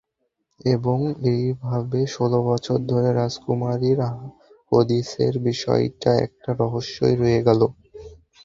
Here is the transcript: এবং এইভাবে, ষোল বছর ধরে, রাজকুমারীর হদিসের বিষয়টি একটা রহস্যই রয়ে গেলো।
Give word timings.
এবং 0.65 0.97
এইভাবে, 1.31 1.99
ষোল 2.07 2.33
বছর 2.49 2.77
ধরে, 2.91 3.09
রাজকুমারীর 3.13 3.99
হদিসের 4.71 5.33
বিষয়টি 5.47 5.89
একটা 6.25 6.49
রহস্যই 6.61 7.15
রয়ে 7.15 7.41
গেলো। 7.47 7.67